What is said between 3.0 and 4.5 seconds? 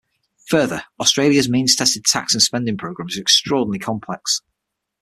are extraordinarily complex.